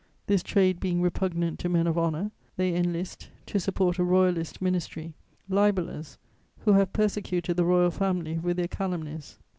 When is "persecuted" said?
6.91-7.55